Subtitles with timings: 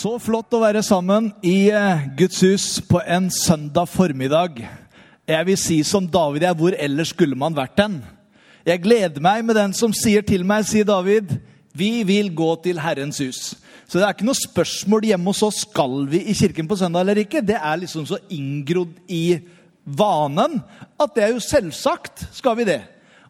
[0.00, 4.62] Så flott å være sammen i eh, Guds hus på en søndag formiddag.
[5.28, 7.98] Jeg vil si som David jeg, hvor ellers skulle man vært den?
[8.64, 11.34] Jeg gleder meg med den som sier til meg, sier David,
[11.76, 13.42] vi vil gå til Herrens hus.
[13.84, 17.04] Så det er ikke noe spørsmål hjemme hos oss skal vi i kirken på søndag
[17.04, 17.44] eller ikke.
[17.44, 19.36] Det er liksom så inngrodd i
[19.84, 20.62] vanen
[20.96, 22.80] at det er jo selvsagt skal vi det.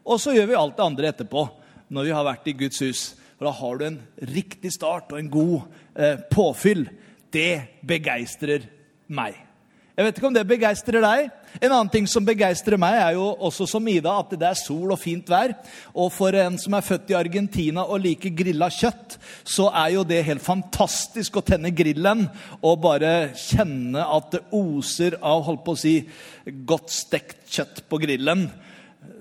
[0.06, 1.48] Og så gjør vi alt det andre etterpå
[1.90, 3.08] når vi har vært i Guds hus.
[3.40, 5.62] For da har du en riktig start og en god
[5.96, 6.82] eh, påfyll.
[7.32, 8.66] Det begeistrer
[9.08, 9.38] meg.
[9.96, 11.30] Jeg vet ikke om det begeistrer deg.
[11.56, 14.92] En annen ting som begeistrer meg, er jo også som Ida, at det er sol
[14.92, 15.54] og fint vær.
[15.96, 20.04] Og for en som er født i Argentina og liker grilla kjøtt, så er jo
[20.04, 22.26] det helt fantastisk å tenne grillen
[22.60, 25.94] og bare kjenne at det oser av holdt på å si,
[26.44, 28.50] godt stekt kjøtt på grillen.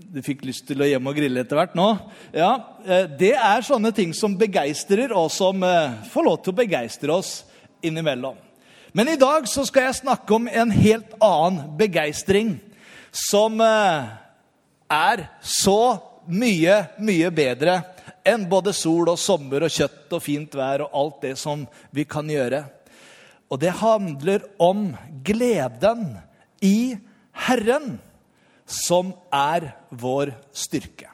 [0.09, 1.85] Du fikk lyst til å hjem og grille etter hvert nå.
[2.33, 6.57] Ja, eh, Det er sånne ting som begeistrer, og som eh, får lov til å
[6.57, 7.43] begeistre oss
[7.85, 8.33] innimellom.
[8.97, 12.55] Men i dag så skal jeg snakke om en helt annen begeistring.
[13.13, 14.09] Som eh,
[14.89, 17.77] er så mye, mye bedre
[18.25, 22.09] enn både sol og sommer og kjøtt og fint vær og alt det som vi
[22.09, 22.65] kan gjøre.
[23.53, 24.87] Og det handler om
[25.21, 26.15] gleden
[26.65, 26.97] i
[27.45, 27.99] Herren,
[28.69, 31.09] som er vår styrke.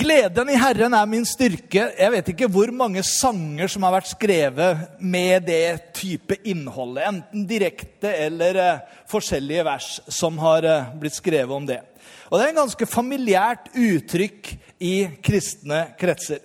[0.00, 1.90] Gleden i Herren er min styrke.
[1.92, 7.04] Jeg vet ikke hvor mange sanger som har vært skrevet med det type innholdet.
[7.10, 11.82] Enten direkte eller eh, forskjellige vers som har eh, blitt skrevet om det.
[12.30, 14.94] Og Det er en ganske familiært uttrykk i
[15.26, 16.40] kristne kretser.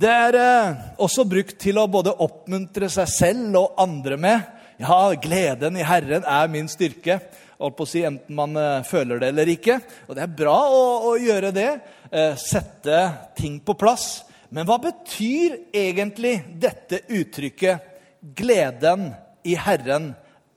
[0.00, 4.52] Det er eh, også brukt til å både oppmuntre seg selv og andre med.
[4.80, 7.20] Ja, gleden i Herren er min styrke.
[7.60, 9.78] Holdt på å si, Enten man eh, føler det eller ikke.
[10.08, 11.70] Og det er bra å, å gjøre det.
[12.10, 13.00] Eh, sette
[13.38, 14.24] ting på plass.
[14.54, 17.90] Men hva betyr egentlig dette uttrykket
[18.24, 19.10] 'Gleden
[19.44, 20.12] i Herren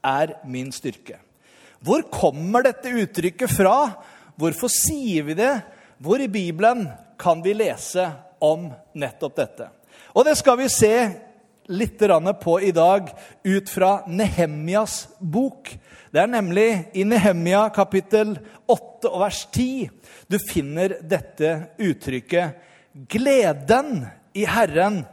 [0.06, 1.20] er min styrke'?
[1.84, 3.76] Hvor kommer dette uttrykket fra?
[4.38, 5.54] Hvorfor sier vi det?
[6.02, 6.88] Hvor i Bibelen
[7.20, 8.06] kan vi lese
[8.42, 9.70] om nettopp dette?
[10.14, 10.94] Og det skal vi se
[11.68, 12.00] litt
[12.42, 13.10] på i dag
[13.44, 15.70] ut fra Nehemjas bok.
[16.12, 19.90] Det er nemlig i Nehemja kapittel 8 og vers 10
[20.28, 22.56] du finner dette uttrykket
[23.08, 25.06] 'Gleden i Herren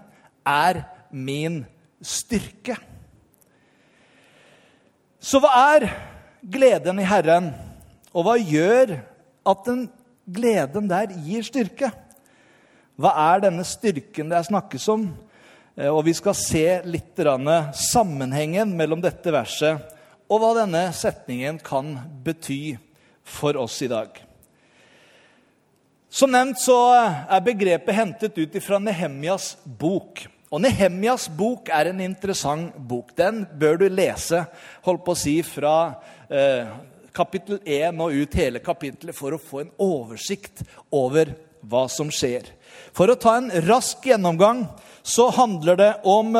[0.46, 1.64] er min
[2.00, 2.78] styrke'.
[5.20, 5.88] Så hva er
[6.40, 7.52] gleden i Herren,
[8.12, 8.98] og hva gjør
[9.48, 9.86] at den
[10.28, 11.90] gleden der gir styrke?
[13.00, 15.08] Hva er denne styrken det er snakkes om?
[15.76, 17.18] Eh, og vi skal se litt
[17.74, 19.90] sammenhengen mellom dette verset
[20.30, 22.76] og hva denne setningen kan bety
[23.24, 24.08] for oss i dag.
[26.14, 30.22] Som nevnt så er begrepet hentet ut fra Nehemjas bok.
[30.54, 33.10] Og Nehemjas bok er en interessant bok.
[33.18, 34.44] Den bør du lese
[34.86, 35.74] holdt på å si, fra
[36.30, 36.70] eh,
[37.14, 40.62] kapittel 1 og ut hele kapittelet for å få en oversikt
[40.94, 41.34] over
[41.68, 42.46] hva som skjer.
[42.94, 44.64] For å ta en rask gjennomgang
[45.04, 46.36] så handler det om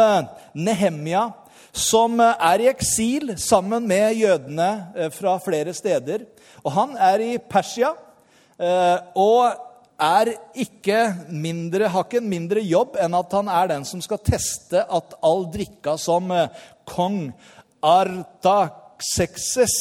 [0.55, 1.29] Nehemia,
[1.75, 6.25] som eh, er i eksil sammen med jødene eh, fra flere steder.
[6.63, 7.93] Og han er i Persia.
[9.19, 9.51] Og
[9.99, 10.29] er
[10.63, 14.79] ikke mindre, har ikke en mindre jobb enn at han er den som skal teste
[14.79, 16.31] at all drikka som
[16.87, 17.19] kong
[17.85, 19.75] Artaxexes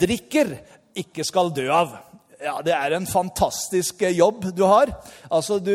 [0.00, 0.54] drikker,
[0.96, 1.92] ikke skal dø av.
[2.40, 4.88] Ja, Det er en fantastisk jobb du har.
[5.28, 5.74] Altså, du,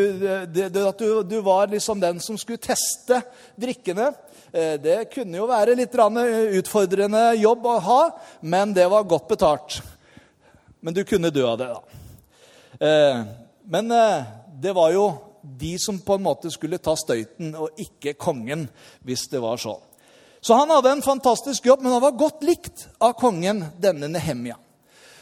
[0.49, 3.19] det, At du, du, var liksom den som skulle teste
[3.53, 4.07] drikkene.
[4.49, 7.99] Eh, det kunne jo være litt utfordrende jobb å ha,
[8.41, 9.77] men det var godt betalt.
[10.81, 12.01] Men du kunne dø av det, da.
[12.81, 13.21] Eh,
[13.69, 14.25] men eh,
[14.57, 15.05] det var jo
[15.45, 18.65] de som på en måte skulle ta støyten, og ikke kongen,
[19.05, 19.81] hvis det var sånn.
[20.41, 24.57] Så han hadde en fantastisk jobb, men han var godt likt av kongen, denne Nehemia.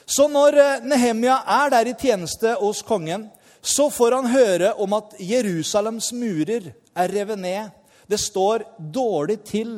[0.06, 3.30] Så når eh, Nehemia er der i tjeneste hos kongen,
[3.64, 7.70] så får han høre om at Jerusalems murer er revet ned.
[8.12, 9.78] Det står dårlig til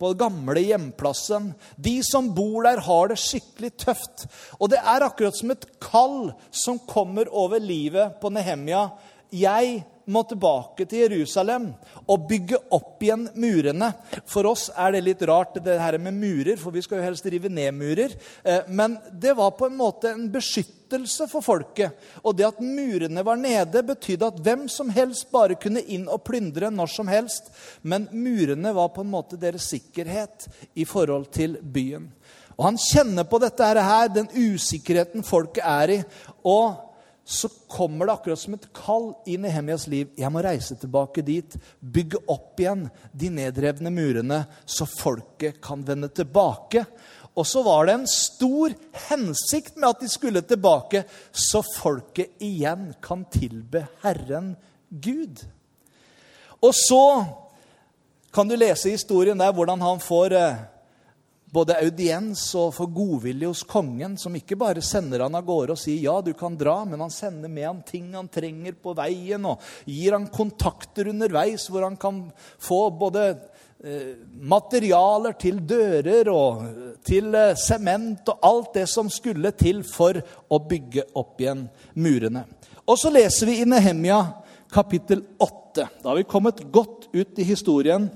[0.00, 1.52] på gamle hjemplassen.
[1.76, 4.26] De som bor der, har det skikkelig tøft.
[4.58, 8.88] Og det er akkurat som et kall som kommer over livet på Nehemia.
[9.30, 11.70] Jeg må tilbake til Jerusalem
[12.10, 13.92] og bygge opp igjen murene.
[14.28, 17.28] For oss er det litt rart, det her med murer, for vi skal jo helst
[17.30, 18.16] rive ned murer.
[18.44, 21.96] Eh, men det var på en måte en beskyttelse for folket.
[22.24, 26.24] Og det at murene var nede, betydde at hvem som helst bare kunne inn og
[26.26, 27.52] plyndre når som helst.
[27.82, 32.10] Men murene var på en måte deres sikkerhet i forhold til byen.
[32.60, 36.00] Og han kjenner på dette her, den usikkerheten folket er i.
[36.44, 36.89] og
[37.30, 40.08] så kommer det akkurat som et kall i Nehemias liv.
[40.18, 46.10] Jeg må reise tilbake dit, bygge opp igjen de nedrevne murene, så folket kan vende
[46.10, 46.82] tilbake.
[47.38, 48.74] Og så var det en stor
[49.06, 54.56] hensikt med at de skulle tilbake, så folket igjen kan tilbe Herren
[54.90, 55.44] Gud.
[56.58, 57.04] Og så
[58.34, 60.62] kan du lese historien der hvordan han får eh,
[61.50, 65.80] både audiens og for godvilje hos kongen, som ikke bare sender han av gårde og
[65.80, 69.48] sier ja, du kan dra, men han sender med han ting han trenger på veien,
[69.50, 72.22] og gir han kontakter underveis hvor han kan
[72.62, 73.26] få både
[73.82, 74.14] eh,
[74.46, 76.62] materialer til dører og
[77.06, 81.66] til eh, sement og alt det som skulle til for å bygge opp igjen
[81.98, 82.46] murene.
[82.86, 84.22] Og så leser vi i Nehemia
[84.70, 85.90] kapittel 8.
[86.02, 88.06] Da har vi kommet godt ut i historien.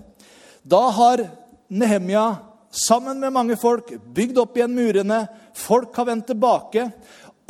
[0.63, 1.27] Da har
[1.69, 5.25] Nehemia sammen med mange folk, bygd opp igjen murene.
[5.55, 6.89] Folk har vendt tilbake.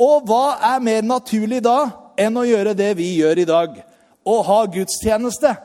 [0.01, 1.79] Og hva er mer naturlig da
[2.19, 3.77] enn å gjøre det vi gjør i dag?
[4.25, 5.55] Å ha gudstjeneste.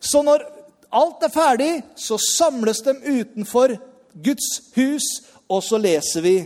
[0.00, 0.44] Så når
[0.96, 3.76] alt er ferdig, så samles de utenfor
[4.12, 5.06] Guds hus,
[5.46, 6.36] og så leser vi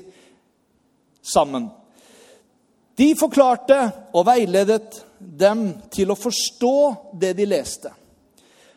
[1.23, 1.71] sammen.
[3.01, 3.79] De forklarte
[4.13, 6.77] og veiledet dem til å forstå
[7.21, 7.93] det de leste.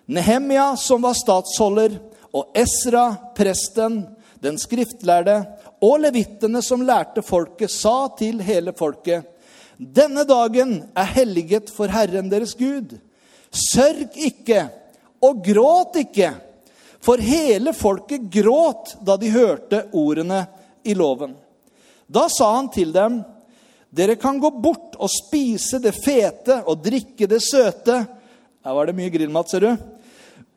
[0.05, 1.97] Nehemia, som var statsholder,
[2.33, 4.01] og Esra, presten,
[4.43, 5.37] den skriftlærde,
[5.83, 9.23] og levittene som lærte folket, sa til hele folket.:
[9.77, 12.97] Denne dagen er helliget for Herren deres Gud.
[13.51, 14.67] Sørg ikke
[15.21, 16.31] og gråt ikke,
[17.03, 20.45] for hele folket gråt da de hørte ordene
[20.83, 21.35] i loven.
[22.07, 23.21] Da sa han til dem,
[23.93, 27.99] dere kan gå bort og spise det fete og drikke det søte.
[28.63, 29.92] Her var det mye grillmat, ser du.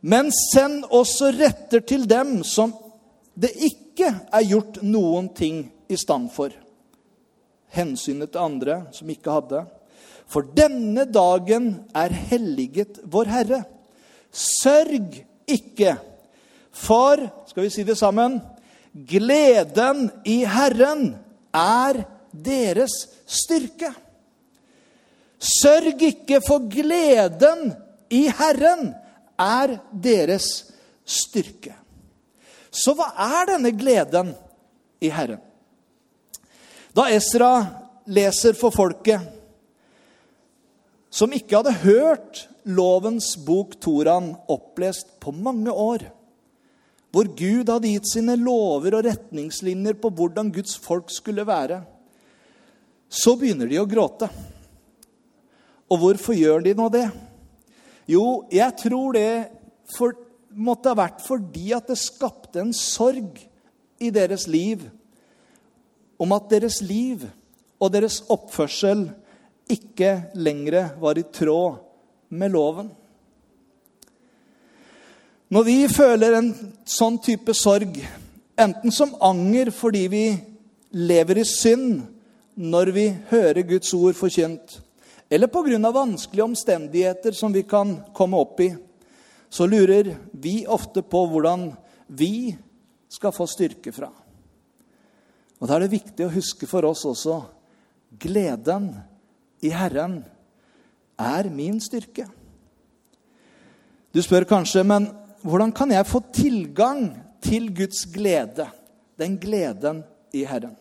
[0.07, 2.75] Men send også retter til dem som
[3.35, 6.53] det ikke er gjort noen ting i stand for.
[7.75, 9.65] Hensynet til andre som ikke hadde.
[10.31, 13.63] For denne dagen er helliget vår Herre.
[14.31, 15.97] Sørg ikke,
[16.77, 18.41] for Skal vi si det sammen?
[18.93, 21.15] Gleden i Herren
[21.57, 22.03] er
[22.33, 22.95] deres
[23.25, 23.89] styrke.
[25.41, 27.73] Sørg ikke, for gleden
[28.13, 28.93] i Herren
[29.41, 30.49] er deres
[31.07, 31.75] styrke.
[32.71, 34.35] Så hva er denne gleden
[35.01, 35.41] i Herren?
[36.97, 37.53] Da Esra
[38.09, 39.33] leser for folket
[41.17, 46.05] som ikke hadde hørt lovens bok Toran opplest på mange år,
[47.15, 51.81] hvor Gud hadde gitt sine lover og retningslinjer på hvordan Guds folk skulle være,
[53.09, 54.29] så begynner de å gråte.
[55.87, 57.07] Og hvorfor gjør de nå det?
[58.07, 59.31] Jo, jeg tror det
[59.91, 60.15] for,
[60.55, 63.41] måtte ha vært fordi at det skapte en sorg
[63.99, 64.85] i deres liv
[66.23, 67.27] om at deres liv
[67.83, 69.09] og deres oppførsel
[69.71, 71.83] ikke lenger var i tråd
[72.39, 72.89] med loven.
[75.51, 76.51] Når vi føler en
[76.89, 77.99] sånn type sorg,
[78.59, 80.25] enten som anger fordi vi
[80.97, 82.01] lever i synd
[82.57, 84.81] når vi hører Guds ord forkynt,
[85.29, 85.93] eller pga.
[85.93, 88.77] vanskelige omstendigheter som vi kan komme opp i,
[89.49, 91.73] så lurer vi ofte på hvordan
[92.07, 92.57] vi
[93.09, 94.11] skal få styrke fra.
[95.59, 97.41] Og Da er det viktig å huske for oss også
[98.19, 98.91] gleden
[99.63, 100.25] i Herren
[101.19, 102.27] er min styrke.
[104.13, 105.09] Du spør kanskje, men
[105.43, 107.09] hvordan kan jeg få tilgang
[107.45, 108.69] til Guds glede?
[109.17, 110.77] Den gleden i Herren.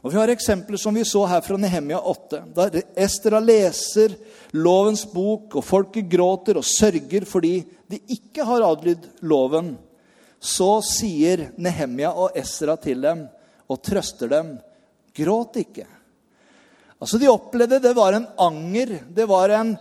[0.00, 2.40] Og Vi har eksempler som vi så her fra Nehemia 8.
[2.56, 4.14] Da Estera leser
[4.56, 7.58] lovens bok, og folket gråter og sørger fordi
[7.90, 9.74] de ikke har adlydd loven,
[10.40, 13.26] så sier Nehemia og Estera til dem
[13.68, 14.54] og trøster dem
[15.16, 15.84] gråt ikke.
[17.00, 19.74] Altså De opplevde det var en anger, det var en,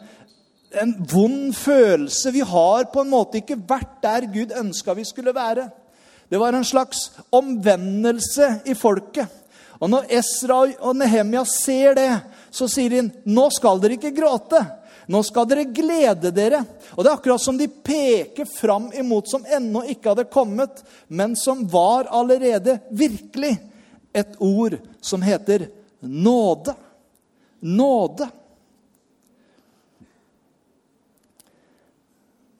[0.84, 2.36] en vond følelse.
[2.36, 5.70] Vi har på en måte ikke vært der Gud ønska vi skulle være.
[6.30, 9.32] Det var en slags omvendelse i folket.
[9.80, 12.12] Og når Esra og Nehemia ser det,
[12.52, 14.60] så sier de nå skal dere ikke gråte.
[15.10, 16.62] Nå skal dere glede dere.
[16.94, 21.34] Og Det er akkurat som de peker fram imot som ennå ikke hadde kommet, men
[21.40, 23.56] som var allerede virkelig.
[24.14, 25.68] Et ord som heter
[26.00, 26.76] nåde.
[27.60, 28.30] Nåde.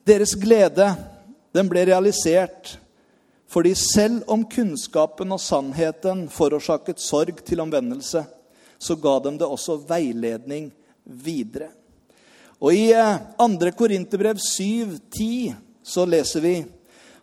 [0.06, 0.94] Deres glede,
[1.52, 2.79] den ble realisert
[3.50, 8.22] fordi selv om kunnskapen og sannheten forårsaket sorg til omvendelse,
[8.78, 10.70] så ga dem det også veiledning
[11.04, 11.72] videre.
[12.60, 12.92] Og I
[13.40, 13.72] 2.
[13.76, 16.54] Korinterbrev 7,10 så leser vi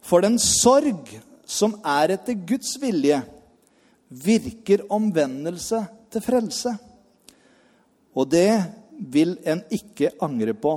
[0.01, 1.07] For den sorg
[1.47, 3.21] som er etter Guds vilje,
[4.09, 5.79] virker omvendelse
[6.11, 6.73] til frelse.
[8.15, 8.51] Og det
[8.97, 10.75] vil en ikke angre på.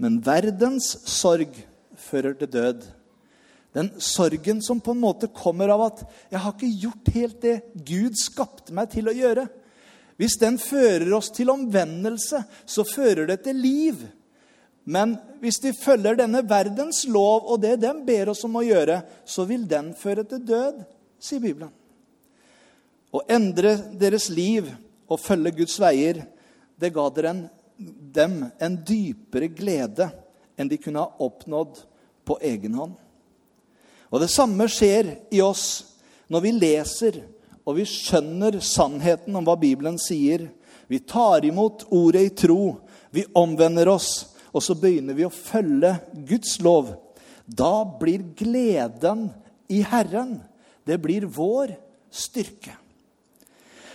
[0.00, 1.52] Men verdens sorg
[2.08, 2.84] fører til død.
[3.74, 7.62] Den sorgen som på en måte kommer av at 'jeg har ikke gjort helt det
[7.74, 9.48] Gud skapte meg til å gjøre'.
[10.16, 13.96] Hvis den fører oss til omvendelse, så fører det til liv.
[14.84, 19.02] Men hvis vi følger denne verdens lov og det den ber oss om å gjøre,
[19.24, 20.84] så vil den føre til død,
[21.18, 21.72] sier Bibelen.
[23.14, 24.68] Å endre deres liv
[25.08, 26.26] og følge Guds veier,
[26.78, 30.10] det ga en, dem en dypere glede
[30.58, 31.80] enn de kunne ha oppnådd
[32.26, 33.03] på egen hånd.
[34.14, 35.66] Og det samme skjer i oss
[36.30, 37.16] når vi leser
[37.64, 40.46] og vi skjønner sannheten om hva Bibelen sier.
[40.86, 42.76] Vi tar imot ordet i tro,
[43.10, 45.94] vi omvender oss, og så begynner vi å følge
[46.28, 46.92] Guds lov.
[47.46, 49.30] Da blir gleden
[49.72, 50.36] i Herren.
[50.84, 51.72] Det blir vår
[52.12, 52.76] styrke.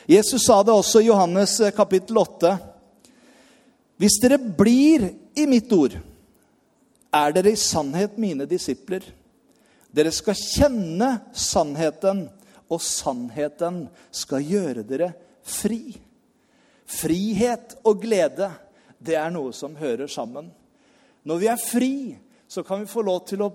[0.10, 2.56] Jesus sa det også i Johannes eh, kapittel 8.
[4.02, 5.06] Hvis dere blir
[5.38, 5.94] i mitt ord,
[7.14, 9.06] er dere i sannhet mine disipler.
[9.90, 12.28] Dere skal kjenne sannheten,
[12.70, 15.96] og sannheten skal gjøre dere fri.
[16.90, 18.52] Frihet og glede,
[19.02, 20.52] det er noe som hører sammen.
[21.26, 21.94] Når vi er fri,
[22.50, 23.54] så kan vi få lov til å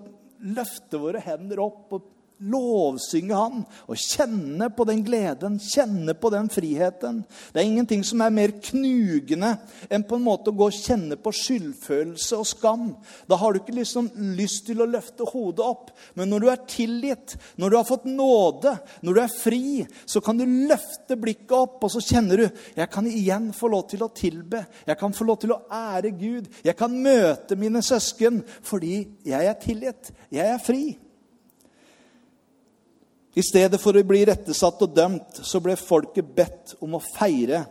[0.55, 2.11] løfte våre hender opp og
[2.43, 7.23] lovsynge Han og kjenne på den gleden, kjenne på den friheten.
[7.53, 9.55] Det er ingenting som er mer knugende
[9.89, 12.89] enn på en måte å gå og kjenne på skyldfølelse og skam.
[13.31, 15.93] Da har du ikke liksom lyst til å løfte hodet opp.
[16.19, 18.75] Men når du er tilgitt, når du har fått nåde,
[19.07, 19.65] når du er fri,
[20.07, 23.87] så kan du løfte blikket opp, og så kjenner du jeg kan igjen få lov
[23.91, 24.65] til å tilbe.
[24.87, 26.51] Jeg kan få lov til å ære Gud.
[26.65, 30.13] Jeg kan møte mine søsken fordi jeg er tilgitt.
[30.35, 30.85] Jeg er fri.
[33.35, 37.65] I stedet for å bli rettesatt og dømt, så ble folket bedt om å feire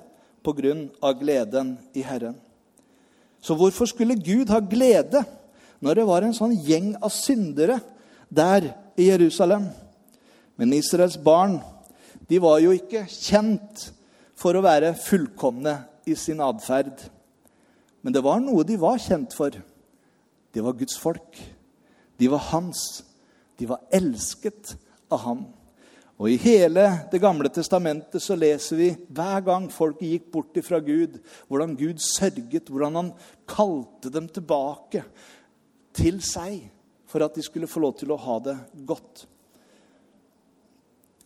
[0.44, 1.14] pga.
[1.16, 2.36] gleden i Herren.
[3.42, 5.24] Så hvorfor skulle Gud ha glede
[5.80, 7.80] når det var en sånn gjeng av syndere
[8.30, 9.70] der i Jerusalem?
[10.58, 11.62] Men Israels barn
[12.28, 13.92] de var jo ikke kjent
[14.36, 17.00] for å være fullkomne i sin atferd.
[18.02, 19.52] Men det var noe de var kjent for.
[20.52, 21.40] Det var Guds folk.
[22.20, 23.04] De var hans.
[23.60, 24.76] De var elsket
[25.14, 25.44] av ham.
[26.22, 30.80] Og I hele Det gamle testamentet så leser vi hver gang folk gikk bort fra
[30.80, 31.18] Gud,
[31.48, 33.12] hvordan Gud sørget, hvordan han
[33.50, 35.04] kalte dem tilbake
[35.94, 36.70] til seg
[37.10, 39.28] for at de skulle få lov til å ha det godt.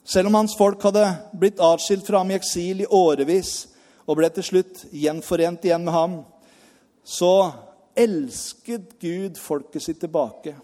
[0.07, 1.03] Selv om hans folk hadde
[1.35, 3.67] blitt atskilt fra ham i eksil i årevis
[4.07, 6.13] og ble til slutt gjenforent igjen med ham,
[7.03, 7.51] så
[7.97, 10.55] elsket Gud folket sitt tilbake.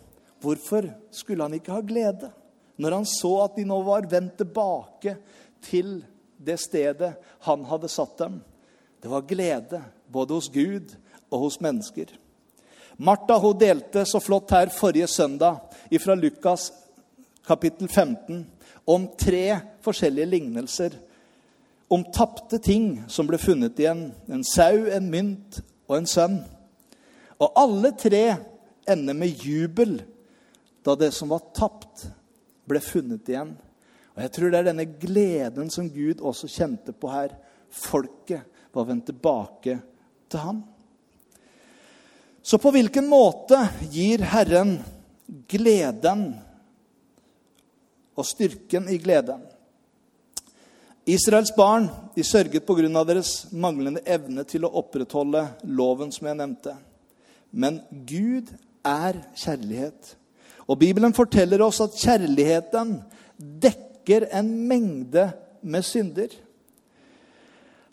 [0.44, 2.32] Hvorfor skulle han ikke ha glede?
[2.77, 5.15] Når han så at de nå var vendt tilbake
[5.63, 6.00] til
[6.44, 7.13] det stedet
[7.48, 8.39] han hadde satt dem.
[9.01, 10.96] Det var glede både hos Gud
[11.30, 12.08] og hos mennesker.
[12.98, 15.60] Martha hun delte så flott her forrige søndag
[16.01, 16.72] fra Lukas
[17.48, 18.46] kapittel 15
[18.86, 20.96] om tre forskjellige lignelser.
[21.89, 24.08] Om tapte ting som ble funnet igjen.
[24.32, 26.39] En sau, en mynt og en sønn.
[27.39, 28.24] Og alle tre
[28.89, 30.00] ender med jubel
[30.84, 32.08] da det som var tapt,
[32.70, 33.53] ble funnet igjen.
[34.13, 37.34] Og Jeg tror det er denne gleden som Gud også kjente på her.
[37.74, 39.79] Folket var vendt tilbake
[40.29, 40.62] til ham.
[42.43, 43.58] Så på hvilken måte
[43.93, 44.75] gir Herren
[45.50, 46.25] gleden
[48.13, 49.41] og styrken i gleden?
[51.10, 53.03] Israels barn de sørget pga.
[53.03, 56.75] deres manglende evne til å opprettholde loven, som jeg nevnte.
[57.51, 58.53] Men Gud
[58.84, 60.15] er kjærlighet.
[60.67, 62.96] Og Bibelen forteller oss at kjærligheten
[63.63, 65.27] dekker en mengde
[65.62, 66.32] med synder.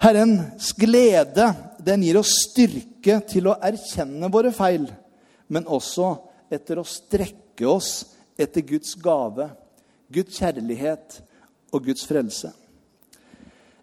[0.00, 1.50] Herrens glede
[1.84, 4.86] den gir oss styrke til å erkjenne våre feil,
[5.52, 6.14] men også
[6.52, 7.90] etter å strekke oss
[8.40, 9.50] etter Guds gave,
[10.10, 11.20] Guds kjærlighet
[11.74, 12.52] og Guds frelse.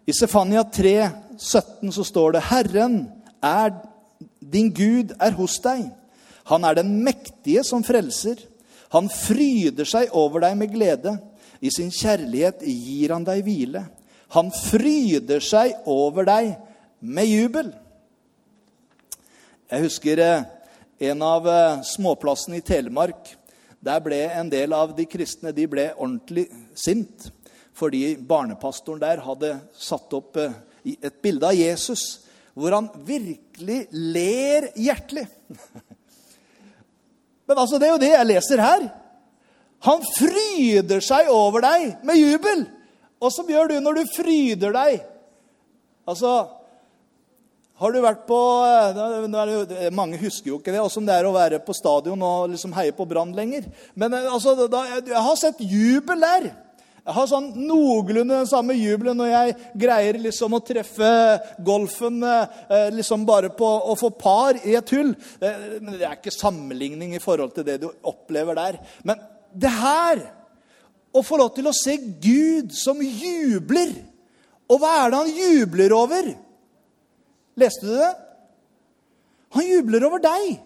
[0.08, 0.94] I Sefania 3,
[1.36, 2.98] 17 så står det Herren
[3.44, 3.74] er
[4.40, 5.84] din Gud er hos deg.
[6.48, 8.40] Han er den mektige som frelser.
[8.94, 11.16] Han fryder seg over deg med glede.
[11.60, 13.84] I sin kjærlighet gir han deg hvile.
[14.36, 16.54] Han fryder seg over deg
[17.00, 17.72] med jubel.
[19.68, 20.46] Jeg husker eh,
[21.10, 23.34] en av eh, småplassene i Telemark.
[23.84, 27.28] Der ble en del av de kristne de ble ordentlig sint
[27.78, 30.56] fordi barnepastoren der hadde satt opp eh,
[30.98, 32.24] et bilde av Jesus
[32.58, 35.28] hvor han virkelig ler hjertelig.
[37.48, 38.88] Men altså, det er jo det jeg leser her.
[39.86, 42.66] Han fryder seg over deg med jubel.
[43.22, 45.02] Og som gjør du når du fryder deg?
[46.08, 46.32] Altså
[47.78, 51.60] Har du vært på eh, Mange husker jo ikke det, åssen det er å være
[51.62, 53.68] på stadion og liksom heie på Brann lenger.
[53.94, 56.50] Men eh, altså, da, jeg har sett jubel der.
[57.04, 61.12] Jeg har sånn noenlunde den samme jubelen når jeg greier liksom å treffe
[61.64, 65.14] golfen eh, liksom bare på å få par i et hull.
[65.40, 68.80] Men det er ikke sammenligning i forhold til det du opplever der.
[69.08, 70.26] Men det her
[71.08, 73.94] Å få lov til å se Gud som jubler.
[74.68, 76.26] Og hva er det han jubler over?
[77.58, 78.10] Leste du det?
[79.56, 80.58] Han jubler over deg.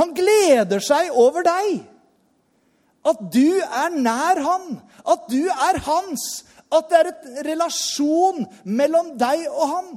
[0.00, 1.84] Han gleder seg over deg.
[3.04, 4.78] At du er nær han.
[5.04, 6.44] At du er hans.
[6.72, 9.94] At det er en relasjon mellom deg og han.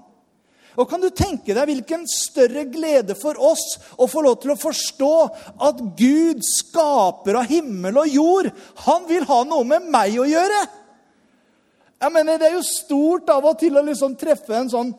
[0.77, 4.59] Og Kan du tenke deg hvilken større glede for oss å få lov til å
[4.61, 5.13] forstå
[5.65, 8.51] at Gud, skaper av himmel og jord,
[8.85, 10.59] han vil ha noe med meg å gjøre?
[11.97, 14.93] Jeg mener, Det er jo stort av og til å liksom treffe en sånn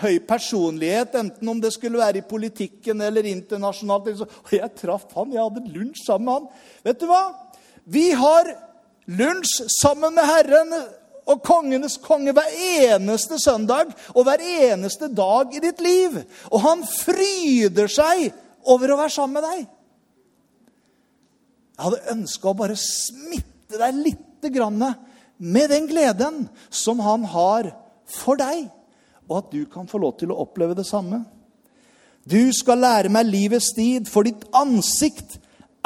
[0.00, 4.10] høy personlighet, enten om det skulle være i politikken eller internasjonalt.
[4.24, 6.66] Og jeg traff han, jeg hadde lunsj sammen med han.
[6.90, 7.22] Vet du hva?
[7.84, 8.50] Vi har
[9.10, 10.74] lunsj sammen med Herren
[11.30, 16.16] og kongenes konge hver eneste søndag og hver eneste dag i ditt liv.
[16.50, 18.30] Og han fryder seg
[18.70, 19.68] over å være sammen med deg.
[21.76, 27.66] Jeg hadde ønska å bare smitte deg litt med den gleden som han har
[28.08, 28.70] for deg,
[29.28, 31.22] og at du kan få lov til å oppleve det samme.
[32.24, 35.36] Du skal lære meg livets tid, for ditt ansikt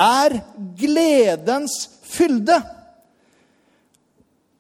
[0.01, 0.39] er
[0.79, 2.59] gledens fylde.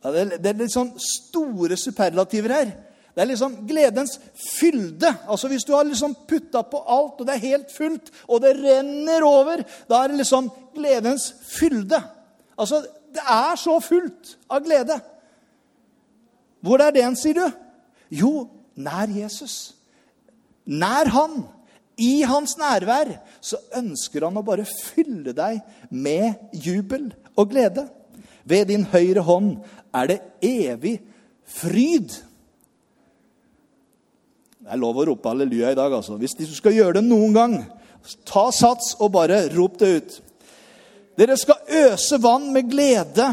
[0.04, 2.72] Ja, det, er litt sånn store superlativer her.
[3.14, 5.12] Det er liksom gledens fylde.
[5.30, 8.56] Altså Hvis du har liksom putta på alt, og det er helt fullt, og det
[8.58, 12.02] renner over, da er det liksom gledens fylde.
[12.58, 12.82] Altså,
[13.14, 14.98] det er så fullt av glede.
[16.64, 17.60] Hvor er det en, sier du?
[18.14, 18.32] Jo,
[18.74, 19.74] nær Jesus.
[20.66, 21.44] Nær Han.
[22.00, 23.12] I hans nærvær
[23.44, 27.86] så ønsker han å bare fylle deg med jubel og glede.
[28.44, 29.56] Ved din høyre hånd
[29.94, 30.98] er det evig
[31.46, 32.10] fryd.
[34.64, 36.18] Det er lov å rope halleluja i dag, altså.
[36.18, 37.56] Hvis du skal gjøre det noen gang,
[38.26, 40.14] ta sats og bare rop det ut.
[41.20, 43.28] Dere skal øse vann med glede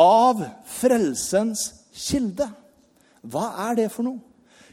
[0.00, 0.40] av
[0.78, 2.46] frelsens kilde.
[3.20, 4.22] Hva er det for noe?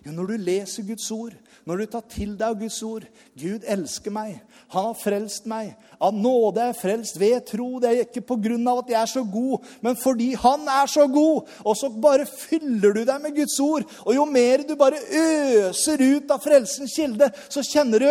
[0.05, 1.33] Jo, når du leser Guds ord,
[1.67, 3.05] når du tar til deg av Guds ord
[3.37, 4.39] Gud elsker meg.
[4.73, 5.73] Han har frelst meg.
[6.01, 7.67] Av nåde er jeg frelst ved tro.
[7.81, 8.55] Det er ikke pga.
[8.79, 11.47] at jeg er så god, men fordi Han er så god.
[11.65, 13.83] Og så bare fyller du deg med Guds ord.
[14.05, 18.09] Og jo mer du bare øser ut av frelsens kilde, så kjenner du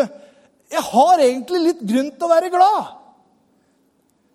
[0.70, 2.99] Jeg har egentlig litt grunn til å være glad.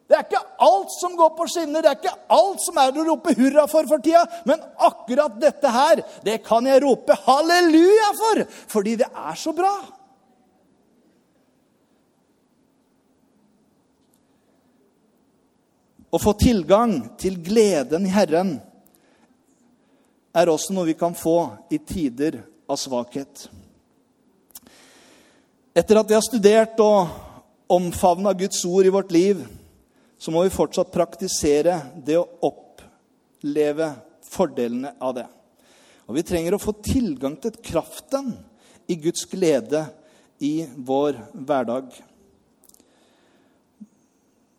[0.05, 3.05] Det er ikke alt som går på skinner, det er ikke alt som er å
[3.07, 4.21] rope hurra for for tida.
[4.45, 9.73] Men akkurat dette her, det kan jeg rope halleluja for, fordi det er så bra.
[16.13, 18.55] Å få tilgang til gleden i Herren
[20.35, 21.39] er også noe vi kan få
[21.73, 23.47] i tider av svakhet.
[25.75, 29.41] Etter at vi har studert og omfavna Guds ord i vårt liv,
[30.25, 33.91] så må vi fortsatt praktisere det å oppleve
[34.25, 35.25] fordelene av det.
[36.09, 38.31] Og vi trenger å få tilgang til kraften
[38.89, 39.83] i Guds glede
[40.41, 41.93] i vår hverdag.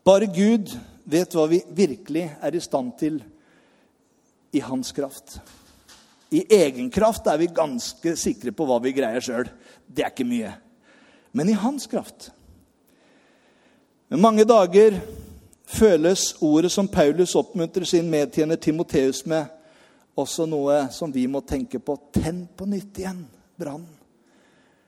[0.06, 0.70] Bare Gud
[1.02, 3.18] vet hva vi virkelig er i stand til
[4.54, 5.40] i hans kraft.
[6.30, 9.50] I egen kraft er vi ganske sikre på hva vi greier sjøl.
[9.82, 10.54] Det er ikke mye.
[11.34, 12.30] Men i hans kraft.
[14.14, 15.02] Men mange dager
[15.66, 19.50] føles ordet som Paulus oppmuntrer sin medtjener Timoteus med,
[20.16, 21.98] også noe som vi må tenke på.
[22.14, 23.26] Tenn på nytt igjen
[23.58, 23.92] brannen.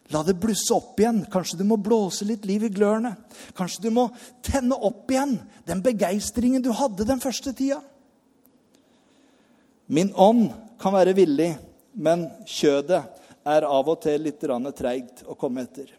[0.08, 1.20] La det blusse opp igjen.
[1.28, 3.12] Kanskje du må blåse litt liv i glørne.
[3.56, 4.06] Kanskje du må
[4.44, 5.36] tenne opp igjen
[5.68, 7.82] den begeistringen du hadde den første tida.
[9.92, 10.48] Min ånd
[10.80, 11.50] kan være villig,
[11.92, 13.02] men kjødet
[13.48, 14.40] er av og til litt
[14.76, 15.97] treigt å komme etter.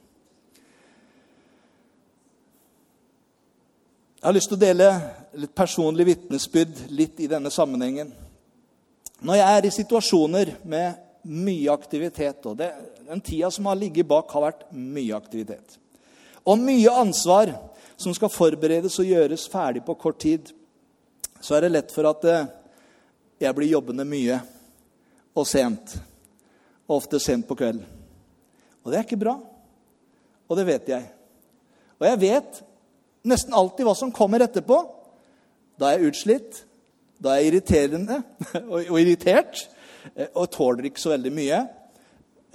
[4.20, 4.88] Jeg har lyst til å dele
[5.40, 8.10] litt personlig vitnesbyrd litt i denne sammenhengen.
[9.24, 12.44] Når jeg er i situasjoner med mye aktivitet.
[12.44, 12.68] Og det,
[13.08, 15.78] den tida som har ligget bak, har vært mye aktivitet.
[16.44, 17.54] Og mye ansvar
[18.00, 20.52] som skal forberedes og gjøres ferdig på kort tid.
[21.40, 22.48] Så er det lett for at eh,
[23.40, 24.40] jeg blir jobbende mye
[25.32, 25.96] og sent.
[26.88, 27.84] Og ofte sent på kveld.
[28.84, 29.38] Og det er ikke bra.
[30.50, 31.08] Og det vet jeg.
[32.00, 32.66] Og jeg vet
[33.28, 34.80] nesten alltid hva som kommer etterpå.
[35.80, 36.64] Da er jeg utslitt.
[37.20, 38.22] Da er jeg irriterende
[38.72, 39.66] og irritert
[40.16, 41.64] eh, og tåler ikke så veldig mye.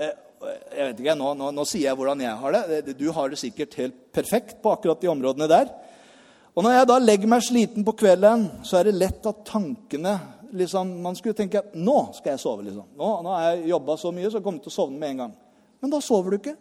[0.01, 2.95] Eh, jeg vet ikke, nå, nå, nå, sier jeg hvordan jeg har det.
[2.97, 5.73] Du har det sikkert helt perfekt på akkurat de områdene der.
[6.55, 10.15] Og når jeg da legger meg sliten på kvelden, så er det lett at tankene
[10.55, 12.63] liksom, Man skulle tenke at nå skal jeg sove.
[12.63, 12.87] liksom.
[12.97, 15.23] Nå, nå har jeg jobba så mye, så jeg kommer til å sovne med en
[15.25, 15.35] gang.
[15.83, 16.55] Men da sover du ikke.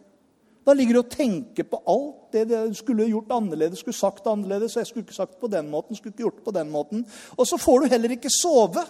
[0.64, 4.76] Da ligger du og tenker på alt det du skulle gjort annerledes, skulle sagt annerledes.
[4.78, 7.04] Jeg skulle ikke sagt på den måten, skulle ikke gjort på den måten.
[7.36, 8.84] Og så får du heller ikke sove.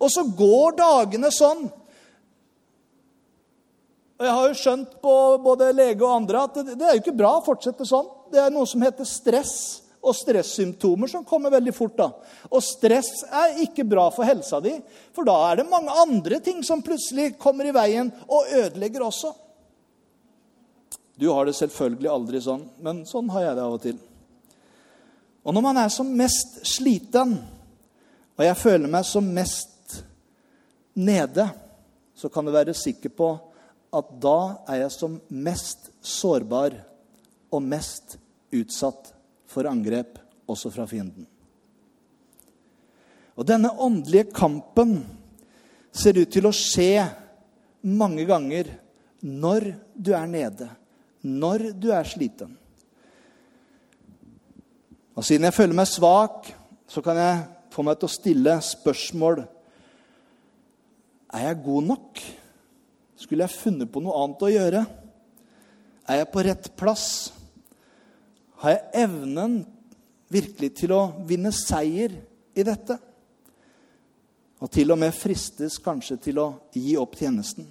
[0.00, 1.66] Og så går dagene sånn.
[4.14, 5.14] Og Jeg har jo skjønt på
[5.44, 8.08] både lege og andre at det, det er jo ikke bra å fortsette sånn.
[8.32, 9.56] Det er noe som heter stress
[10.04, 11.96] og stressymptomer som kommer veldig fort.
[11.98, 12.10] da.
[12.48, 14.74] Og stress er ikke bra for helsa di,
[15.12, 19.32] for da er det mange andre ting som plutselig kommer i veien og ødelegger også.
[21.14, 23.98] Du har det selvfølgelig aldri sånn, men sånn har jeg det av og til.
[25.44, 27.36] Og når man er som mest sliten,
[28.34, 29.98] og jeg føler meg som mest
[30.98, 31.46] nede,
[32.14, 33.28] så kan du være sikker på
[33.94, 34.38] at da
[34.70, 36.74] er jeg som mest sårbar
[37.54, 38.16] og mest
[38.54, 39.12] utsatt
[39.50, 40.18] for angrep
[40.50, 41.26] også fra fienden.
[43.34, 44.98] Og denne åndelige kampen
[45.94, 47.04] ser ut til å skje
[47.86, 48.70] mange ganger
[49.24, 50.68] når du er nede,
[51.24, 52.52] når du er sliten.
[55.14, 56.50] Og siden jeg føler meg svak,
[56.90, 59.44] så kan jeg få meg til å stille spørsmål
[61.34, 62.20] Er jeg god nok?
[63.18, 64.82] Skulle jeg funnet på noe annet å gjøre?
[66.06, 67.06] Er jeg på rett plass?
[68.62, 69.56] Har jeg evnen
[70.30, 72.14] virkelig til å vinne seier
[72.54, 72.98] i dette?
[74.62, 77.66] Og til og med fristes kanskje til å gi opp tjenesten.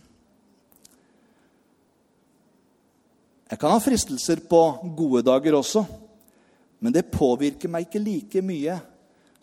[3.49, 4.61] Jeg kan ha fristelser på
[4.97, 5.83] gode dager også,
[6.83, 8.77] men det påvirker meg ikke like mye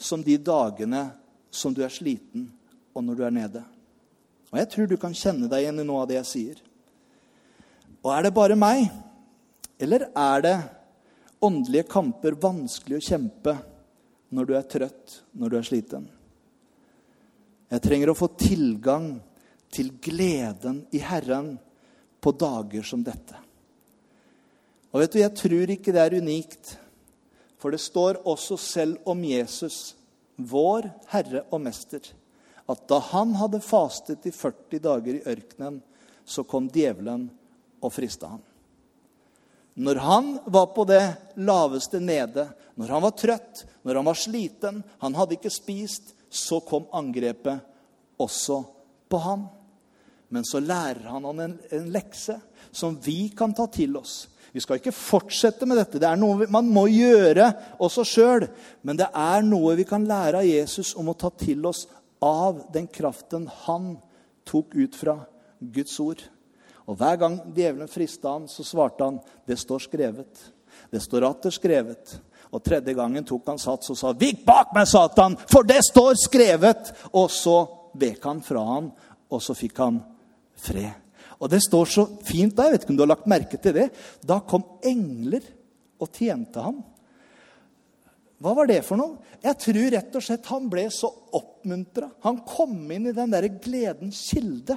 [0.00, 1.04] som de dagene
[1.50, 2.48] som du er sliten,
[2.94, 3.62] og når du er nede.
[4.50, 6.60] Og jeg tror du kan kjenne deg igjen i noe av det jeg sier.
[8.00, 8.86] Og er det bare meg,
[9.80, 10.56] eller er det
[11.44, 13.54] åndelige kamper vanskelig å kjempe
[14.34, 16.08] når du er trøtt, når du er sliten?
[17.70, 19.12] Jeg trenger å få tilgang
[19.70, 21.52] til gleden i Herren
[22.20, 23.36] på dager som dette.
[24.90, 26.76] Og vet du, Jeg tror ikke det er unikt,
[27.60, 29.94] for det står også selv om Jesus,
[30.36, 32.14] vår Herre og Mester
[32.70, 35.80] at da han hadde fastet i 40 dager i ørkenen,
[36.24, 37.26] så kom djevelen
[37.82, 38.42] og frista ham.
[39.80, 41.02] Når han var på det
[41.40, 42.46] laveste nede,
[42.78, 47.58] når han var trøtt, når han var sliten, han hadde ikke spist, så kom angrepet
[48.20, 48.60] også
[49.10, 49.46] på han.
[50.30, 52.36] Men så lærer han han en, en lekse
[52.70, 54.28] som vi kan ta til oss.
[54.52, 56.00] Vi skal ikke fortsette med dette.
[56.02, 58.48] Det er noe man må gjøre også sjøl.
[58.82, 61.86] Men det er noe vi kan lære av Jesus om å ta til oss
[62.20, 63.94] av den kraften han
[64.48, 65.16] tok ut fra
[65.60, 66.22] Guds ord.
[66.90, 70.50] Og Hver gang djevelen frista han, så svarte han, 'Det står skrevet'.
[70.90, 72.20] Det står atter skrevet.
[72.52, 76.14] Og tredje gangen tok han sats og sa, 'Vik bak meg, Satan, for det står
[76.14, 78.92] skrevet!' Og så vek han fra han,
[79.30, 80.02] og så fikk han
[80.56, 81.09] fred.
[81.40, 83.76] Og det står så fint der, jeg vet ikke om du har lagt merke til
[83.76, 83.88] det.
[84.20, 85.44] Da kom engler
[86.00, 86.82] og tjente ham.
[88.40, 89.18] Hva var det for noe?
[89.40, 92.08] Jeg tror rett og slett han ble så oppmuntra.
[92.24, 94.76] Han kom inn i den der gledens kilde.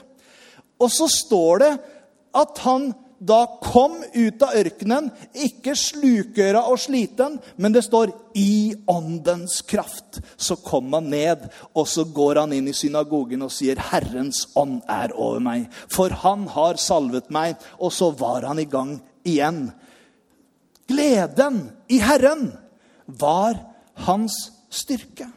[0.79, 1.71] Og så står det
[2.39, 8.75] at han da kom ut av ørkenen, ikke slukøra og sliten, men det står 'i
[8.87, 10.21] åndens kraft'.
[10.37, 14.81] Så kom han ned, og så går han inn i synagogen og sier 'Herrens ånd
[14.89, 17.55] er over meg', for han har salvet meg.
[17.79, 19.71] Og så var han i gang igjen.
[20.87, 22.57] Gleden i Herren
[23.07, 23.59] var
[23.95, 25.27] hans styrke.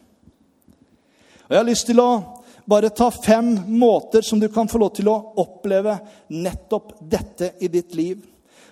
[1.47, 2.36] Og Jeg har lyst til å
[2.67, 5.99] bare ta fem måter som du kan få lov til å oppleve
[6.35, 8.19] nettopp dette i ditt liv.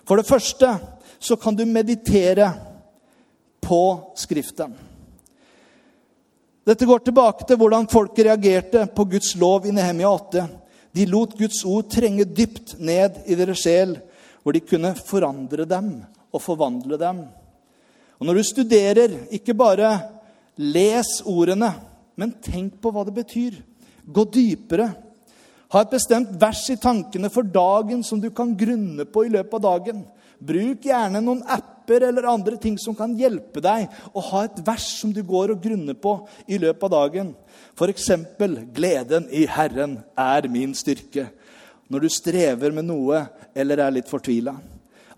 [0.05, 0.73] For det første
[1.19, 2.51] så kan du meditere
[3.65, 4.75] på Skriften.
[6.65, 10.47] Dette går tilbake til hvordan folk reagerte på Guds lov i Nehemia 8.
[10.97, 13.97] De lot Guds ord trenge dypt ned i deres sjel,
[14.43, 15.91] hvor de kunne forandre dem
[16.33, 17.21] og forvandle dem.
[18.19, 19.91] Og når du studerer, ikke bare
[20.57, 21.73] les ordene,
[22.17, 23.59] men tenk på hva det betyr.
[24.05, 24.91] Gå dypere.
[25.75, 29.57] Ha et bestemt vers i tankene for dagen som du kan grunne på i løpet
[29.59, 30.05] av dagen.
[30.45, 34.87] Bruk gjerne noen apper eller andre ting som kan hjelpe deg å ha et vers
[35.01, 37.33] som du går og grunner på i løpet av dagen.
[37.75, 38.11] F.eks.:
[38.77, 41.31] Gleden i Herren er min styrke.
[41.89, 44.55] Når du strever med noe eller er litt fortvila.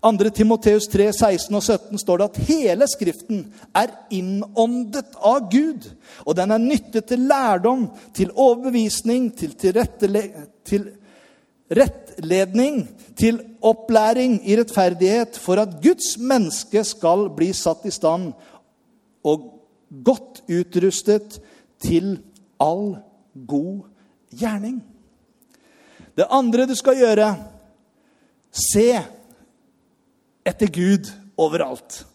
[0.01, 0.29] 2.
[0.29, 5.89] Timoteus 3, 16 og 17 står det at hele Skriften er innåndet av Gud.
[6.25, 10.85] Og den er nyttet til lærdom, til overbevisning, til, til
[11.73, 12.83] rettledning,
[13.17, 18.31] til opplæring i rettferdighet, for at Guds menneske skal bli satt i stand
[19.27, 19.49] og
[20.05, 21.39] godt utrustet
[21.81, 22.19] til
[22.61, 22.97] all
[23.47, 23.85] god
[24.33, 24.79] gjerning.
[26.17, 27.27] Det andre du skal gjøre,
[28.51, 28.89] se
[30.47, 32.05] etter Gud overalt.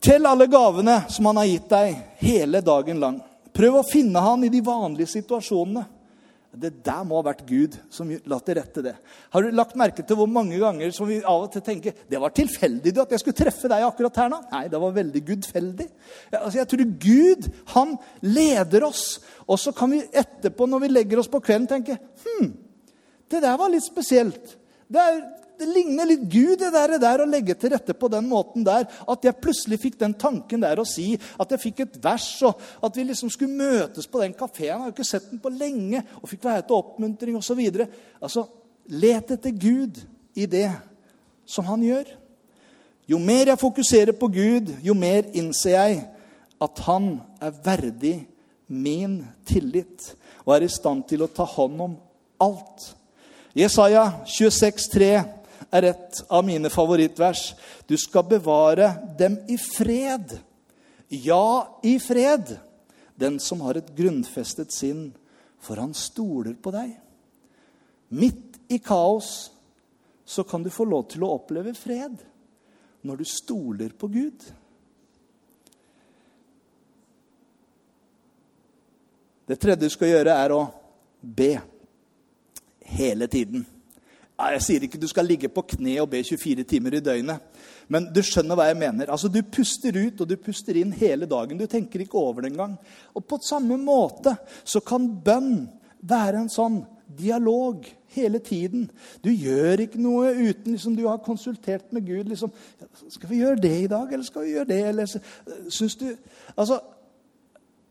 [0.00, 3.20] Tell alle gavene som han har gitt deg hele dagen lang.
[3.56, 5.86] Prøv å finne han i de vanlige situasjonene.
[6.56, 8.94] Det der må ha vært Gud som la til rette det.
[9.34, 12.20] Har du lagt merke til hvor mange ganger som vi av og til tenker det
[12.22, 14.38] var tilfeldig at jeg skulle treffe deg akkurat her nå?
[14.54, 15.86] Nei, det var veldig gudfeldig.
[16.38, 17.92] Altså, jeg tror Gud han
[18.24, 19.04] leder oss.
[19.44, 22.54] Og så kan vi etterpå, når vi legger oss på kvelden, tenke hm,
[23.28, 24.56] det der var litt spesielt.
[24.88, 25.20] Det er,
[25.58, 28.64] det ligner litt Gud, det der, det der å legge til rette på den måten
[28.66, 28.86] der.
[29.08, 32.60] At jeg plutselig fikk den tanken der å si at jeg fikk et vers, og
[32.84, 34.68] at vi liksom skulle møtes på den kafeen.
[34.68, 37.62] Jeg har jo ikke sett den på lenge, og fikk være til oppmuntring osv.
[38.20, 38.46] Altså,
[38.92, 40.02] let etter Gud
[40.36, 40.68] i det
[41.48, 42.10] som han gjør.
[43.06, 46.00] Jo mer jeg fokuserer på Gud, jo mer innser jeg
[46.62, 48.16] at han er verdig
[48.66, 50.14] min tillit
[50.46, 51.96] og er i stand til å ta hånd om
[52.42, 52.90] alt.
[53.56, 55.10] Jesaja 26, 3
[55.70, 57.54] er et av mine favorittvers.
[57.86, 60.38] Du skal bevare dem i fred.
[61.08, 62.56] Ja, i fred.
[63.14, 65.10] Den som har et grunnfestet sinn,
[65.60, 66.92] for han stoler på deg.
[68.08, 69.50] Midt i kaos
[70.26, 72.18] så kan du få lov til å oppleve fred
[73.06, 74.42] når du stoler på Gud.
[79.46, 80.62] Det tredje du skal gjøre, er å
[81.22, 81.52] be
[82.98, 83.62] hele tiden.
[84.36, 87.62] Jeg sier ikke du skal ligge på kne og be 24 timer i døgnet.
[87.88, 89.08] Men du skjønner hva jeg mener.
[89.10, 91.58] Altså, Du puster ut og du puster inn hele dagen.
[91.58, 92.76] Du tenker ikke over det engang.
[93.14, 95.68] Og på samme måte så kan bønn
[96.04, 96.82] være en sånn
[97.16, 98.90] dialog hele tiden.
[99.24, 102.28] Du gjør ikke noe uten liksom, du har konsultert med Gud.
[102.28, 102.52] Liksom,
[103.08, 105.06] 'Skal vi gjøre det i dag, eller skal vi gjøre det?' Eller,
[105.68, 106.16] synes du,
[106.56, 106.80] altså,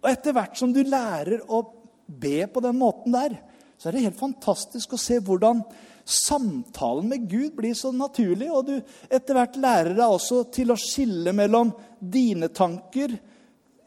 [0.01, 1.63] og etter hvert som du lærer å
[2.07, 3.37] be på den måten der,
[3.77, 5.63] så er det helt fantastisk å se hvordan
[6.05, 8.49] samtalen med Gud blir så naturlig.
[8.53, 8.75] Og du
[9.09, 13.17] etter hvert lærer deg også til å skille mellom dine tanker,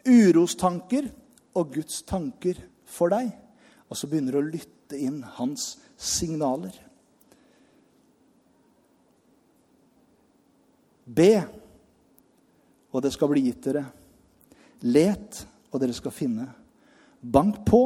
[0.09, 1.09] urostanker,
[1.59, 3.31] og Guds tanker for deg.
[3.88, 6.74] Og så begynner du å lytte inn hans signaler.
[11.09, 11.33] Be,
[12.92, 13.87] og det skal bli gitt dere.
[14.87, 15.40] Let,
[15.72, 16.46] og dere skal finne.
[17.18, 17.83] Bank på,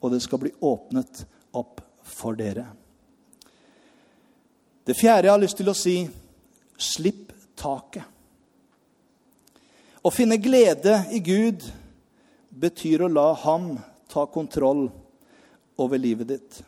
[0.00, 1.24] og det skal bli åpnet
[1.60, 2.64] opp for dere.
[4.84, 5.96] Det fjerde jeg har lyst til å si
[6.80, 8.06] slipp taket.
[10.00, 11.66] Å finne glede i Gud
[12.48, 13.74] betyr å la ham
[14.08, 14.86] ta kontroll
[15.80, 16.60] over livet ditt.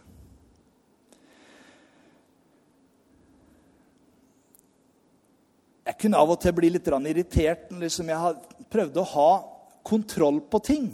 [5.83, 7.73] Jeg kunne av og til bli litt irritert.
[7.73, 9.31] Liksom jeg prøvde å ha
[9.83, 10.93] kontroll på ting.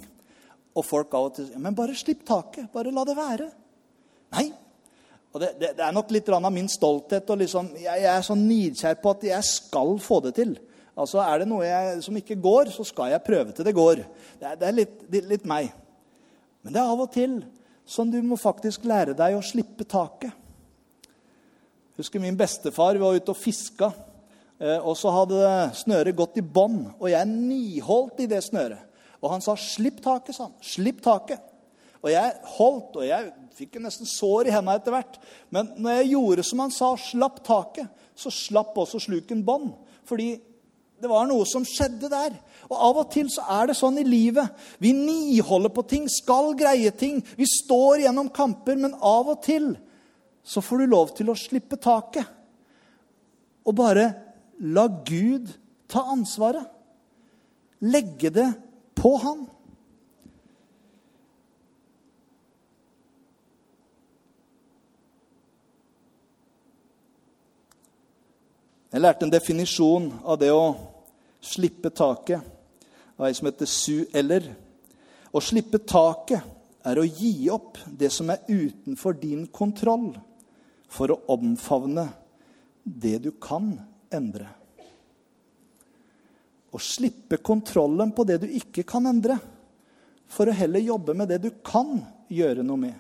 [0.79, 2.71] Og folk av og til sier Men bare slipp taket.
[2.73, 3.51] Bare la det være.
[4.39, 4.49] Nei.
[5.35, 7.29] Og det, det, det er nok litt av min stolthet.
[7.31, 10.57] og liksom, jeg, jeg, er så nidkjær på at jeg skal få det til.
[10.99, 14.03] Altså, Er det noe jeg, som ikke går, så skal jeg prøve til det går.
[14.41, 15.71] Det det er litt, litt, meg.
[16.63, 17.41] Men det er av og til
[17.89, 20.35] sånn du må faktisk lære deg å slippe taket.
[21.99, 23.93] Husker min bestefar var ute og fiska.
[24.59, 28.83] Eh, og så hadde snøret gått i bånn, og jeg niholdt i det snøret.
[29.23, 30.55] Og han sa 'slipp taket', sa han.
[30.63, 31.48] 'Slipp taket'.
[32.05, 35.19] Og jeg holdt, og jeg fikk nesten sår i hendene etter hvert.
[35.55, 39.73] Men når jeg gjorde som han sa, slapp taket, så slapp også sluken bånd.
[40.07, 40.37] Fordi
[40.99, 42.35] det var noe som skjedde der.
[42.69, 44.51] Og Av og til så er det sånn i livet.
[44.83, 47.21] Vi niholder på ting, skal greie ting.
[47.39, 49.73] Vi står gjennom kamper, men av og til
[50.49, 52.27] så får du lov til å slippe taket.
[53.69, 54.09] Og bare
[54.65, 55.51] la Gud
[55.91, 56.67] ta ansvaret.
[57.85, 58.49] Legge det
[58.99, 59.45] på han.
[68.89, 70.73] Jeg lærte en definisjon av det å
[71.45, 72.41] slippe taket
[73.19, 74.47] av ei som heter Sue Eller.
[75.29, 76.41] Å slippe taket
[76.89, 80.15] er å gi opp det som er utenfor din kontroll,
[80.89, 82.07] for å omfavne
[82.81, 83.75] det du kan
[84.09, 84.49] endre.
[86.73, 89.37] Å slippe kontrollen på det du ikke kan endre,
[90.29, 91.99] for å heller jobbe med det du kan
[92.33, 92.97] gjøre noe med.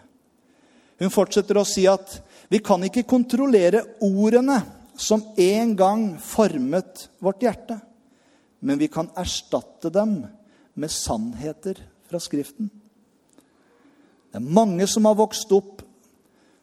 [1.00, 2.18] Hun fortsetter å si at
[2.52, 4.58] vi kan ikke kontrollere ordene
[4.98, 7.78] som en gang formet vårt hjerte,
[8.58, 10.24] men vi kan erstatte dem
[10.74, 12.70] med sannheter fra Skriften.
[14.28, 15.84] Det er mange som har vokst opp,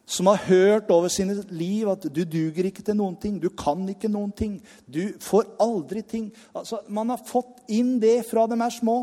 [0.06, 3.80] som har hørt over sine liv at du duger ikke til noen ting, du kan
[3.90, 6.28] ikke noen ting, du får aldri ting.
[6.54, 9.00] Altså, man har fått inn det fra de er små.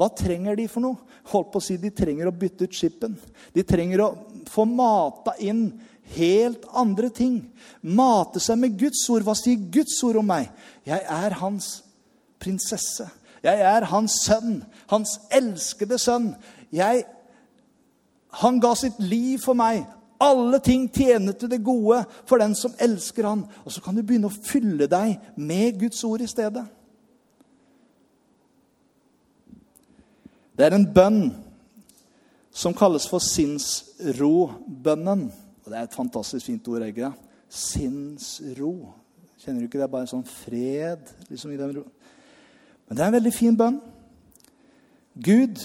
[0.00, 0.98] Hva trenger de for noe?
[1.30, 3.14] Holdt på å si De trenger å bytte ut skipen.
[3.54, 4.08] De trenger å
[4.50, 5.68] få mata inn
[6.16, 7.40] helt andre ting.
[7.82, 9.24] Mate seg med Guds ord.
[9.26, 10.50] Hva sier Guds ord om meg?
[10.88, 11.74] Jeg er hans
[12.42, 13.08] prinsesse.
[13.42, 14.60] Jeg er hans sønn.
[14.90, 16.32] Hans elskede sønn.
[16.72, 17.04] Jeg
[18.40, 19.84] han ga sitt liv for meg.
[20.22, 23.44] Alle ting tjener til det gode for den som elsker han.
[23.66, 26.64] Og så kan du begynne å fylle deg med Guds ord i stedet.
[30.56, 31.22] Det er en bønn
[32.52, 35.30] som kalles for sinnsrobønnen.
[35.62, 37.12] Og det er et fantastisk fint ord, ikke
[37.52, 38.72] Sinnsro.
[39.42, 39.90] Kjenner du ikke det?
[39.92, 41.86] Bare en sånn fred liksom i den ro.
[42.88, 43.80] Men det er en veldig fin bønn.
[45.12, 45.60] Gud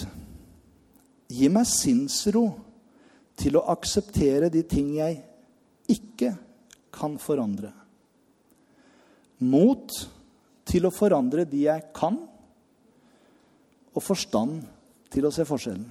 [1.28, 2.46] Gi meg sinnsro
[3.38, 5.20] til å akseptere de ting jeg
[5.92, 6.32] ikke
[6.94, 7.70] kan forandre.
[9.44, 9.92] Mot
[10.68, 12.16] til å forandre de jeg kan,
[13.92, 14.62] og forstand
[15.12, 15.86] til å se forskjellen.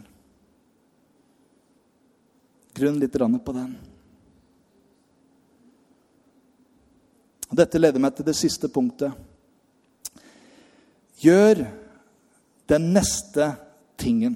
[2.77, 3.71] Grunn litt på den.
[7.49, 9.13] Dette leder meg til det siste punktet.
[11.23, 11.63] Gjør
[12.67, 13.53] den neste
[13.97, 14.35] tingen.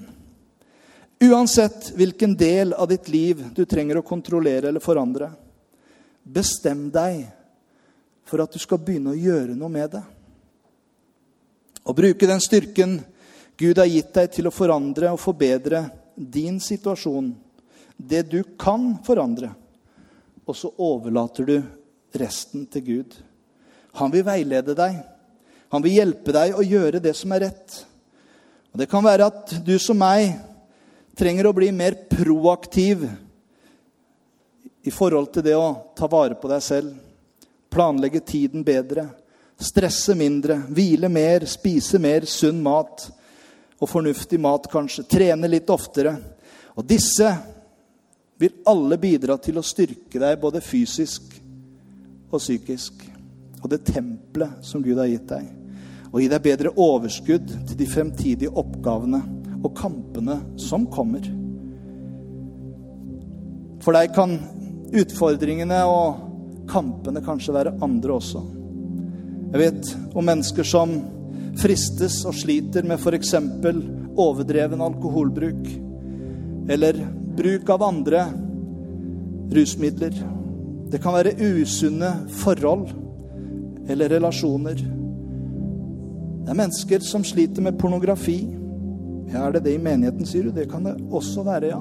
[1.22, 5.28] Uansett hvilken del av ditt liv du trenger å kontrollere eller forandre,
[6.22, 7.28] bestem deg
[8.26, 10.02] for at du skal begynne å gjøre noe med det.
[11.86, 13.00] Og bruke den styrken
[13.58, 15.84] Gud har gitt deg til å forandre og forbedre
[16.16, 17.28] din situasjon.
[17.96, 19.52] Det du kan forandre.
[20.48, 21.56] Og så overlater du
[22.20, 23.16] resten til Gud.
[23.98, 25.00] Han vil veilede deg.
[25.72, 27.78] Han vil hjelpe deg å gjøre det som er rett.
[28.72, 30.34] Og Det kan være at du som meg
[31.16, 33.04] trenger å bli mer proaktiv
[34.82, 36.94] i forhold til det å ta vare på deg selv.
[37.72, 39.06] Planlegge tiden bedre.
[39.60, 40.58] Stresse mindre.
[40.68, 41.46] Hvile mer.
[41.48, 43.06] Spise mer sunn mat.
[43.78, 45.06] Og fornuftig mat, kanskje.
[45.08, 46.16] Trene litt oftere.
[46.76, 47.28] Og disse
[48.40, 51.41] vil alle bidra til å styrke deg både fysisk
[52.32, 53.04] og psykisk.
[53.62, 55.46] Og det tempelet som Gud har gitt deg.
[56.12, 59.22] Og gi deg bedre overskudd til de fremtidige oppgavene
[59.62, 61.24] og kampene som kommer.
[63.82, 64.36] For deg kan
[64.92, 68.42] utfordringene og kampene kanskje være andre også.
[69.52, 70.94] Jeg vet om mennesker som
[71.60, 73.34] fristes og sliter med f.eks.
[74.12, 75.66] overdreven alkoholbruk
[76.72, 77.00] eller
[77.36, 78.26] bruk av andre
[79.52, 80.14] rusmidler.
[80.92, 82.10] Det kan være usunne
[82.42, 82.90] forhold
[83.88, 84.82] eller relasjoner.
[86.42, 88.42] Det er mennesker som sliter med pornografi
[89.32, 90.50] ja, Er det det i menigheten, sier du?
[90.52, 91.80] Det kan det også være, ja.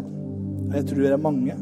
[0.72, 1.56] Jeg tror det er mange.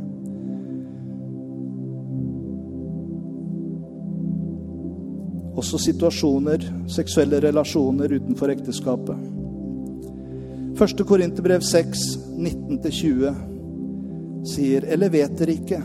[5.58, 9.18] Også situasjoner, seksuelle relasjoner utenfor ekteskapet.
[10.78, 12.04] Første Korinterbrev 6,
[12.38, 13.34] 19-20
[14.48, 15.82] sier, eller vet dere ikke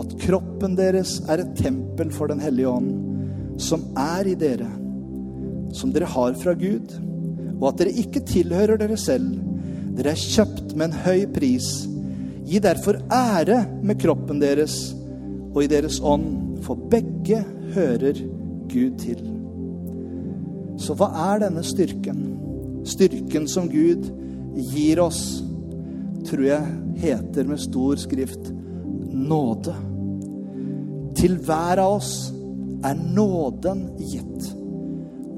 [0.00, 2.92] at kroppen deres er et tempel for Den hellige ånd,
[3.60, 4.70] som er i dere,
[5.76, 7.00] som dere har fra Gud?
[7.62, 9.28] og at dere ikke tilhører dere selv.
[9.96, 11.68] Dere er kjøpt med en høy pris.
[12.48, 14.74] Gi derfor ære med kroppen deres
[15.52, 17.42] og i deres ånd, for begge
[17.74, 18.18] hører
[18.72, 19.20] Gud til.
[20.80, 22.24] Så hva er denne styrken?
[22.88, 24.08] Styrken som Gud
[24.72, 25.42] gir oss,
[26.26, 26.66] tror jeg
[27.02, 28.50] heter med stor skrift
[29.32, 29.74] nåde.
[31.18, 32.14] Til hver av oss
[32.84, 34.52] er nåden gitt.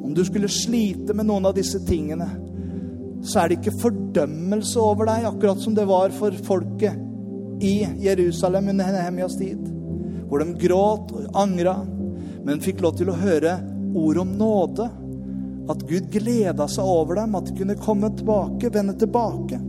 [0.05, 2.29] Om du skulle slite med noen av disse tingene,
[3.25, 8.69] så er det ikke fordømmelse over deg, akkurat som det var for folket i Jerusalem
[8.75, 9.63] under Nehemjas tid.
[10.29, 11.79] Hvor de gråt og angra,
[12.45, 13.57] men fikk lov til å høre
[13.97, 14.89] ord om nåde.
[15.73, 19.61] At Gud gleda seg over dem, at de kunne komme tilbake, vende tilbake.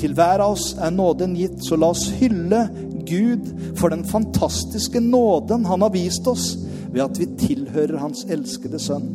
[0.00, 2.62] Til hver av oss er nåden gitt, så la oss hylle
[3.08, 3.48] Gud
[3.78, 6.54] for den fantastiske nåden han har vist oss
[6.92, 9.10] ved at vi tilhører Hans elskede Sønn.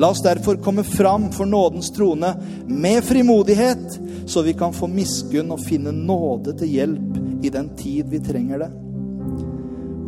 [0.00, 2.34] La oss derfor komme fram for nådens trone
[2.66, 8.08] med frimodighet, så vi kan få miskunn og finne nåde til hjelp i den tid
[8.08, 8.70] vi trenger det.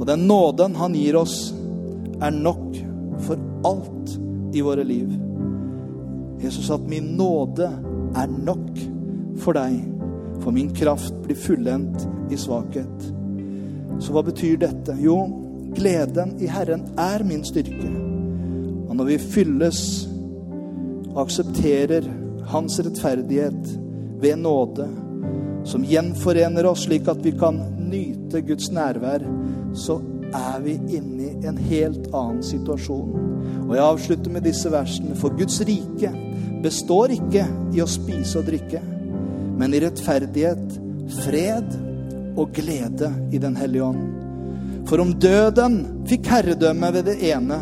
[0.00, 1.52] Og den nåden han gir oss,
[2.22, 2.76] er nok
[3.26, 4.16] for alt
[4.56, 5.10] i våre liv.
[6.42, 7.68] Jesus at min nåde
[8.16, 8.70] er nok
[9.42, 9.80] for deg,
[10.42, 13.13] for min kraft blir fullendt i svakhet.
[14.04, 14.96] Så hva betyr dette?
[15.00, 15.16] Jo,
[15.74, 17.88] gleden i Herren er min styrke.
[18.88, 19.80] Og når vi fylles
[21.14, 22.06] og aksepterer
[22.50, 23.70] Hans rettferdighet
[24.20, 24.84] ved nåde,
[25.64, 29.24] som gjenforener oss slik at vi kan nyte Guds nærvær,
[29.72, 29.96] så
[30.34, 33.14] er vi inne i en helt annen situasjon.
[33.64, 35.16] Og jeg avslutter med disse versene.
[35.16, 36.12] For Guds rike
[36.64, 38.82] består ikke i å spise og drikke,
[39.56, 40.78] men i rettferdighet,
[41.24, 41.72] fred
[42.36, 44.04] og glede i Den hellige ånd.
[44.88, 45.78] For om døden
[46.08, 47.60] fikk herredømme ved det ene,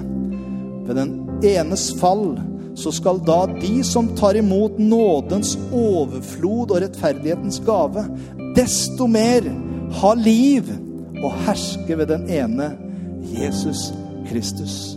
[0.86, 1.12] ved den
[1.46, 2.40] enes fall,
[2.74, 8.06] så skal da de som tar imot nådens overflod og rettferdighetens gave,
[8.56, 9.46] desto mer
[10.00, 10.70] ha liv
[11.22, 12.72] og herske ved den ene,
[13.36, 13.92] Jesus
[14.30, 14.96] Kristus.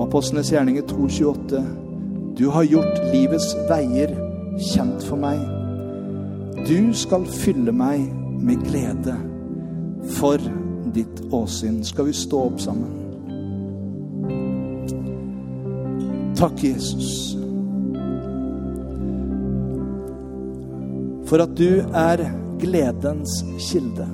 [0.00, 1.62] Apostlenes gjerninger 2,28.
[2.38, 4.14] Du har gjort livets veier
[4.72, 5.61] kjent for meg.
[6.66, 8.04] Du skal fylle meg
[8.42, 9.16] med glede
[10.18, 10.42] for
[10.94, 11.80] ditt åsyn.
[11.84, 12.98] Skal vi stå opp sammen?
[16.38, 17.36] Takk, Jesus,
[21.30, 22.24] for at du er
[22.62, 24.08] gledens kilde.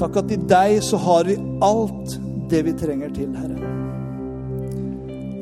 [0.00, 2.18] Takk at i deg så har vi alt
[2.50, 3.72] det vi trenger til, Herre.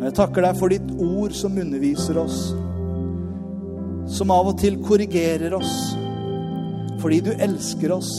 [0.03, 2.53] Jeg takker deg for ditt ord som underviser oss,
[4.11, 5.75] som av og til korrigerer oss,
[7.03, 8.13] fordi du elsker oss,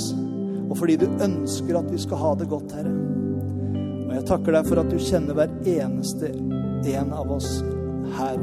[0.70, 2.94] og fordi du ønsker at vi skal ha det godt, Herre.
[4.08, 6.34] Og jeg takker deg for at du kjenner hver eneste
[6.94, 7.50] en av oss
[8.18, 8.40] her.